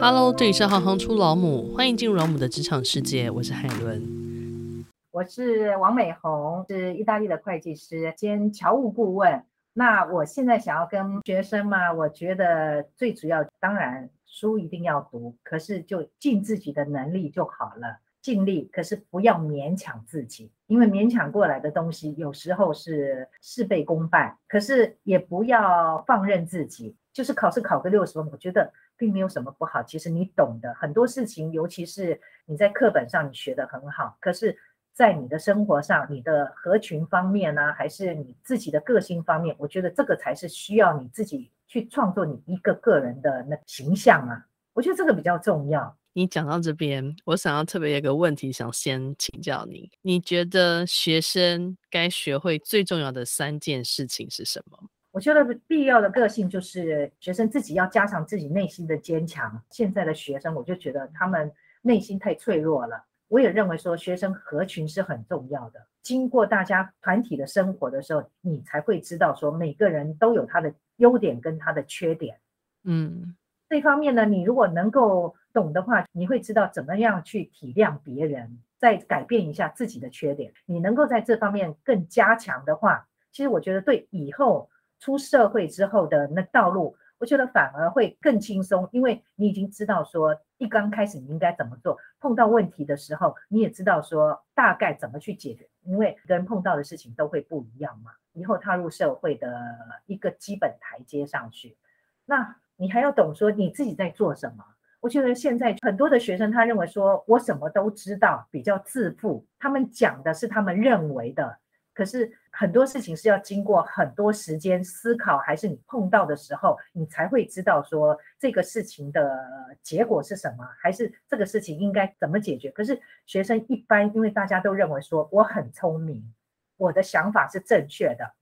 [0.00, 3.30] Hello，这里是行行出老母，欢迎进入老母的职场世界。
[3.30, 9.42] 我是海伦，我是王美红，是意大利的会计师兼侨务顾问。
[9.72, 28.70] 那我现在想要跟学生嘛，我觉得最主要，当然书一定要读，可是就尽自己的能力就好了，尽力，可是不要勉强自己，因为勉强过来的东西有时候是事倍功半，可是也不要放任自己，就是考试考个六十分，我觉得。
[28.96, 34.56] 并没有什么不好，其实你懂的很多事情，尤其是你在课本上你学得很好，可是，
[34.92, 44.46] 在你的生活上，你的合群方面呢、还是你自己的个性方面，我觉得这个才是需要你自己去创作你一个个人的那形象啊。
[44.72, 45.96] 我觉得这个比较重要。
[46.12, 54.78] 你讲到这边，我想要特别有个问题想先请教你，你觉得学生该学会最重要的三件事情是什么？
[55.14, 59.62] 我觉得必要的个性就是学生自己要加强自己内心的坚强。
[59.70, 63.00] 现在的学生，我就觉得他们内心太脆弱了。
[63.28, 65.86] 我也认为说，学生合群是很重要的。
[66.02, 72.36] 经过大家团体的生活的时候，你才会知道说，每个人都有他的优点跟他的缺点。
[72.82, 73.36] 嗯，
[73.68, 80.52] 这方面呢，你如果能够懂的话，你会知道怎么样去体谅别人，再改变一下自己的缺点。
[80.66, 84.68] 你能够在这方面更加强的话，其实我觉得对以后。
[85.04, 98.12] 出社会之后的那道路，我觉得反而会更轻松，因为你已经知道说一刚开始你应该怎么做，碰到问题的时候你也知道说大概怎么去解决，因为跟碰到的事情都会不一样嘛。
[98.32, 101.76] 以后踏入社会的一个基本台阶上去，
[102.24, 104.64] 那你还要懂说你自己在做什么。
[105.00, 111.58] 我觉得现在很多的学生他认为说我什么都知道，比较自负，他们讲的是他们认为的。
[111.94, 122.68] 可是很多事情是要经过很多时间思考，还是你碰到的时候，你才会知道说这个事情的结果是什么，还是这个事情应该怎么解决。
[122.72, 126.34] 可是学生一般，因为大家都认为说我很聪明，
[126.76, 128.34] 我的想法是正确的，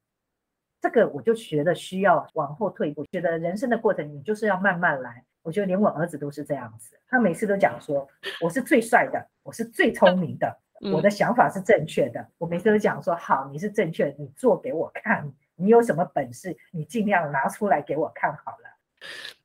[0.80, 5.22] 这个我就觉得需要往后退一步，觉得人生的过程你就是要慢慢来。
[5.42, 8.08] 我觉得连我儿子都是这样子，他每次都讲说
[8.40, 10.58] 我是最帅的，我是最聪明的。
[10.90, 18.68] 我的想法是正确的，我每次都讲说好，你是正确的，你做给我看，你有什么本事，你尽量拿出来给我看好了。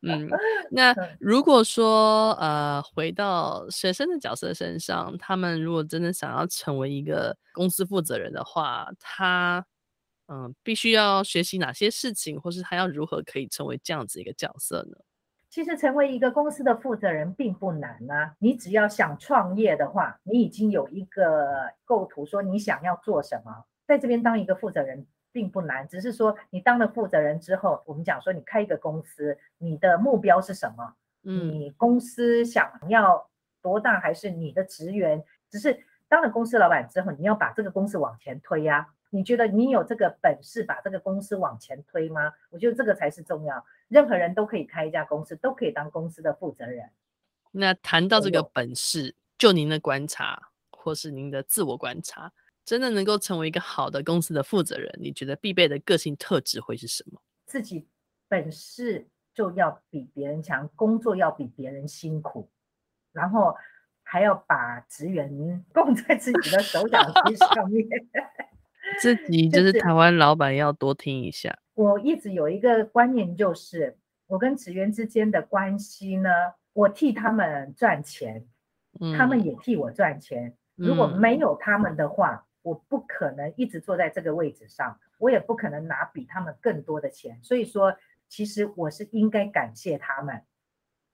[0.02, 0.30] 嗯，
[0.72, 9.66] 那如果说呃，回到学生的角色身上，他们如果真的想要成为一个公司负责人的话，他
[10.28, 14.98] 嗯、呃，必须要学习哪些事情，或是他要如何可以成为这样子一个角色呢？
[15.50, 30.94] 其实成为一个公司的负责人并不难啊，你只要想创业的话，你已经有一个构图，说你想要做什么，在这边当一个负责人并不难，只是说你当了负责人之后，我们讲说你开一个公司，你的目标是什么？
[31.22, 33.30] 你公司想要
[33.62, 35.24] 多大，还是你的职员？
[35.50, 38.90] 只是当了公司老板之后，你要把这个公司往前推呀。
[39.10, 42.34] 你觉得你有这个本事把这个公司往前推吗？
[42.50, 43.66] 我觉得这个才是重要。
[43.88, 46.90] 任何人都可以开一家公司，都可以当公司的负责人。
[47.52, 52.32] 那谈到这个本事，就您的观察，或是您的自我观察，
[52.66, 57.22] 真的能够成为一个好的公司的负责人，你觉得必备的个性特质会是什么？
[57.46, 57.88] 自己
[58.28, 62.50] 本事就要比别人强，工作要比别人辛苦，
[63.14, 63.56] 然后
[64.04, 65.32] 还要把职员
[65.74, 67.88] 供在自己的手掌心上面。
[69.00, 71.58] 自己 就是台湾老板，要多听一下。
[71.74, 73.98] 我一直有一个观念，就是
[74.28, 76.30] 我跟职员之间的关系呢，
[76.74, 78.46] 我替他们赚钱，
[79.18, 80.56] 他们也替我赚钱。
[80.76, 87.40] 如果没有他们的话，我不可能一直坐在这个位置上，我也不可能拿比他们更多的钱。
[87.42, 87.96] 所以说，
[88.28, 90.42] 其实我是应该感谢他们。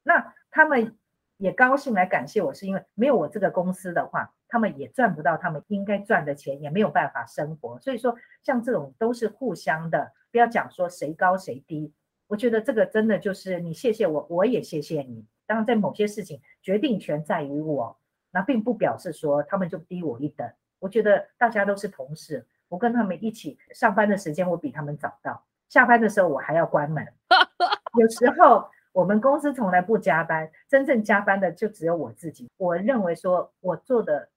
[0.03, 0.95] 那他们
[1.37, 4.33] 也高兴来感谢我，是因为没有我这个公司的话。
[4.53, 7.79] 他们也赚不到他们应该赚的钱，也没有办法生活。
[7.79, 11.91] 所以说，像这种都是互相的，不要讲说谁高谁低。
[12.27, 15.25] 我觉得这个真的就是你谢谢我，我也谢谢你。
[15.47, 17.97] 当然，在某些事情决定权在于我，
[18.29, 20.47] 那并不表示说他们就低我一等。
[20.77, 27.03] 我觉得大家都是同事，我跟他们一起上班的时间我比他们早到，下班的时候我还要关门。
[27.99, 28.69] 有时候。
[28.93, 32.47] 我们公司从来不加班，真正加班的就只有我自己。
[32.57, 34.29] 我认为说我做的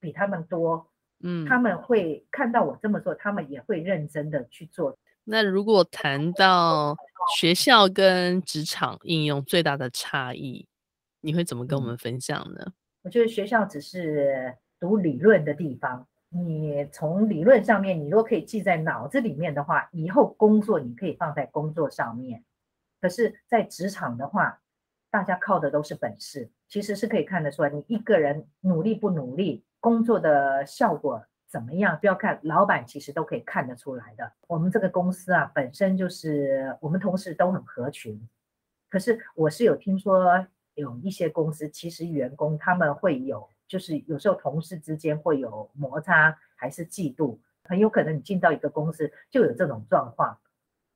[0.00, 0.86] 比他们多，
[1.20, 4.96] 嗯，他们会看到我这么做，他们也会认真的去做。
[5.24, 6.96] 那如果谈到
[7.36, 10.66] 学校跟职场应用最大的差异，
[11.20, 12.72] 你会怎么跟我们分享呢？
[13.02, 22.44] 我觉得学校只是读理论的地方，你从理论上面，你如果可以记在脑子里面的话，以后工作你可以放在工作上面。
[23.00, 24.60] 可是，在职场的话，
[25.10, 34.32] 大家靠的都是本事，其实是可以看得出来，你一个人努力不努力，工作的效果怎么样，不要看老板，其实都可以看得出来的。
[34.46, 38.20] 我们这个公司啊，本身就是我们同事都很合群，
[38.90, 50.38] 可是我是有听说有一些公司，其实员工他们会有，就是有时候同事之间会有摩擦，还是嫉妒，很有可能你进到一个公司就有这种状况。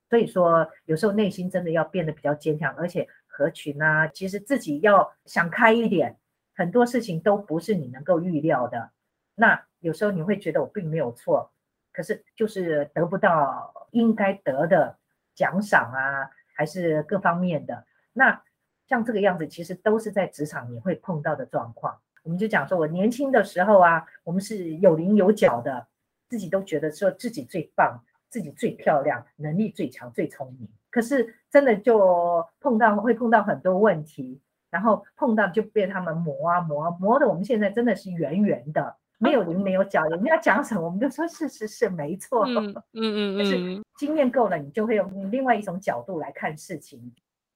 [0.09, 3.07] 所以说，有时候内心真的要变得比较坚强，而且。
[3.35, 6.15] 合群啊，其实自己要想开一点，
[6.55, 8.91] 很多事情都不是你能够预料的。
[9.35, 11.51] 那有时候你会觉得我并没有错，
[11.91, 14.97] 可是就是得不到应该得的
[15.33, 17.85] 奖赏啊，还是各方面的。
[18.13, 18.43] 那
[18.87, 21.99] 像这个样子，其实都是在职场你会碰到的状况。
[22.23, 25.87] 我们就讲说，我年轻的时候啊，我们是有棱有角的，
[26.29, 30.69] 自己都觉得说自己最棒，自己最漂亮，能力最强，最聪明。
[30.89, 34.39] 可是真的就碰到会碰到很多问题，
[34.73, 40.03] 然后碰到就被他们磨啊磨啊磨的，我们现在真的是圆圆的，没有棱没有角。
[40.05, 42.43] 人家讲什么，我们就说是是是没错。
[42.47, 43.37] 嗯嗯嗯。
[43.37, 46.99] 可是经验够了，你就会用另外一种角度来看事情。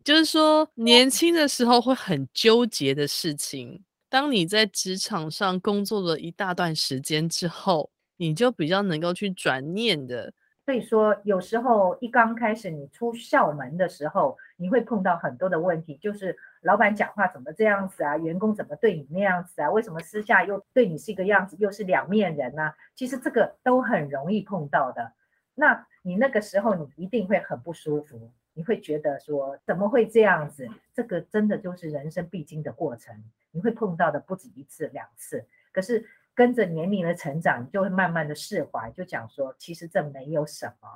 [0.03, 10.31] 就是说，年轻的时候会很纠结的事情，当你在职场上工作了一大段时间之后，你就比较能够去转念的。
[10.67, 22.73] 所以说，有时候一刚开始你出校门的时候，你会碰到很多的问题，就是老板讲话怎么这样子啊，员工怎么对你那样子啊，为什么私下又对你是一个样子，又是两面人呢？
[22.95, 25.13] 其实这个都很容易碰到的。
[25.55, 30.67] 那你那个时候你一定会很不舒服，你会觉得说怎么会这样子？
[30.93, 33.15] 这个真的就是人生必经的过程，
[33.51, 35.45] 你会碰到的不止一次两次。
[35.71, 36.05] 可是。
[36.37, 40.87] 跟着年龄的成长，你就会慢慢的释怀，就讲说，其实这没有什么。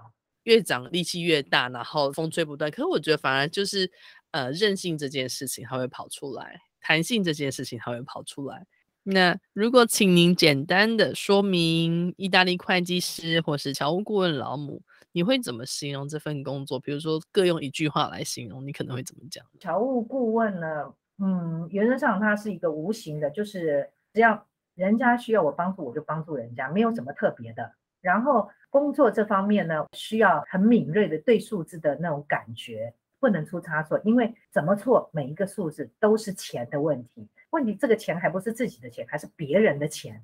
[0.44, 2.70] 越长力气越大，然后风吹不断。
[2.70, 3.92] 可是我觉得反而就是，
[4.30, 8.68] 呃，任性这件事情它会跑出来，弹性这件事情它会跑出来。
[9.02, 16.80] 那如果请您简单的说明意大利会计师或是侨务顾问老母，你会怎么形容这份工作？
[16.80, 19.44] 比如说各用一句话来形容，你可能会怎么讲？
[19.60, 20.94] 侨务顾问呢？
[21.18, 24.46] 嗯，原则上它是一个无形的，就是只要。
[24.75, 27.73] 人家需要我帮助，我就帮助人家，没有什么特别的。
[28.01, 37.27] 然后工作这方面呢，需要很敏锐的对数字的那种感觉，不能出差错，因为怎么错，每一个数字都是钱的问题。
[37.51, 40.23] 问题这个钱还不是自己的钱，还是别人的钱。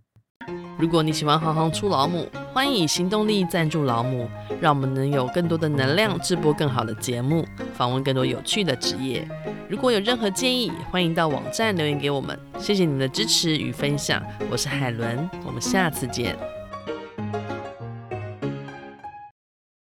[0.77, 4.29] 如果你喜欢行行出老母，欢迎以行动力赞助老母，
[4.61, 9.27] 让我们能有更多的能量制播更好的节目，访问更多有趣的职业。
[9.67, 12.37] 如果有任何建议，欢迎到网站留言给我们。
[12.59, 16.56] 谢谢你们的支持与分享，我是海伦，我们下次见。